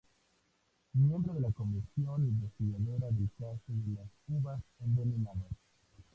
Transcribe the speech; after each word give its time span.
Miembro 0.95 1.35
de 1.35 1.41
la 1.41 1.51
Comisión 1.51 2.23
Investigadora 2.23 3.05
del 3.11 3.29
Caso 3.37 3.61
de 3.67 3.93
las 3.93 4.07
Uvas 4.29 4.59
Envenenadas. 4.79 5.51